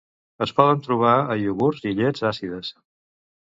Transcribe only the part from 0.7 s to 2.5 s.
trobar a iogurts i llets